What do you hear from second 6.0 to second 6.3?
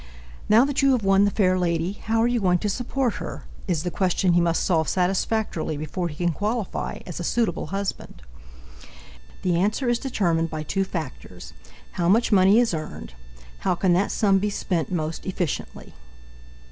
he